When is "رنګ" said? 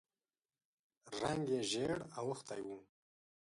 1.21-1.43